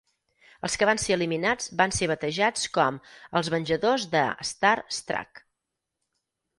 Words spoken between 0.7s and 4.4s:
que van ser eliminats van ser batejats com "els venjadors de